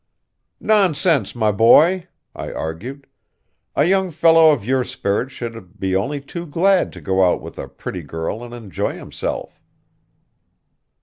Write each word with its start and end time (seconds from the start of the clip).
"Nonsense, 0.59 1.35
my 1.35 1.51
boy," 1.51 2.07
I 2.35 2.51
argued; 2.51 3.05
"a 3.75 3.83
young 3.85 4.09
fellow 4.09 4.51
of 4.51 4.65
your 4.65 4.83
spirit 4.83 5.29
should 5.29 5.79
be 5.79 5.95
only 5.95 6.19
too 6.19 6.47
glad 6.47 6.91
to 6.93 7.01
go 7.01 7.23
out 7.23 7.39
with 7.39 7.59
a 7.59 7.67
pretty 7.67 8.01
girl 8.01 8.43
and 8.43 8.51
enjoy 8.51 8.95
himself. 8.95 9.61